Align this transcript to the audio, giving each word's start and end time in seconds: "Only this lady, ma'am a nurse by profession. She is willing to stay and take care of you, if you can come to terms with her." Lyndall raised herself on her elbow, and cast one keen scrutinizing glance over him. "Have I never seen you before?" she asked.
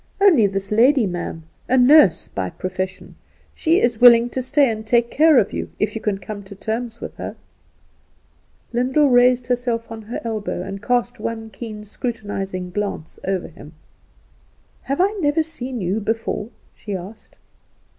"Only 0.19 0.47
this 0.47 0.71
lady, 0.71 1.05
ma'am 1.05 1.43
a 1.69 1.77
nurse 1.77 2.27
by 2.27 2.49
profession. 2.49 3.13
She 3.53 3.79
is 3.79 4.01
willing 4.01 4.31
to 4.31 4.41
stay 4.41 4.67
and 4.71 4.83
take 4.83 5.11
care 5.11 5.37
of 5.37 5.53
you, 5.53 5.69
if 5.79 5.93
you 5.93 6.01
can 6.01 6.17
come 6.17 6.41
to 6.45 6.55
terms 6.55 6.99
with 6.99 7.17
her." 7.17 7.35
Lyndall 8.73 9.11
raised 9.11 9.45
herself 9.45 9.91
on 9.91 10.01
her 10.01 10.19
elbow, 10.23 10.63
and 10.63 10.81
cast 10.81 11.19
one 11.19 11.51
keen 11.51 11.85
scrutinizing 11.85 12.71
glance 12.71 13.19
over 13.25 13.47
him. 13.47 13.73
"Have 14.89 14.99
I 14.99 15.11
never 15.21 15.43
seen 15.43 15.81
you 15.81 15.99
before?" 15.99 16.49
she 16.73 16.95
asked. 16.95 17.35